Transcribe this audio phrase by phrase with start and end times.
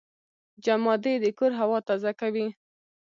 [0.63, 2.47] جمادې د کور هوا تازه کوي.